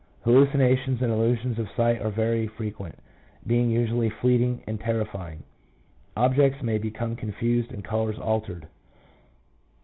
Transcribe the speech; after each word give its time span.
Hallucinations 0.23 0.99
and 1.03 1.11
illusions 1.13 1.59
of 1.59 1.69
sight 1.77 2.01
are 2.01 2.09
very 2.09 2.47
frequent, 2.47 2.97
being 3.45 3.69
usually 3.69 4.09
fleeting 4.09 4.63
and 4.65 4.79
terrifying. 4.79 5.43
Objects 6.17 6.63
may 6.63 6.79
become 6.79 7.15
confused 7.15 7.71
and 7.71 7.83
colours 7.85 8.17
altered. 8.17 8.67